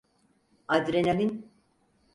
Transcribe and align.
Adrenalin. 0.67 1.31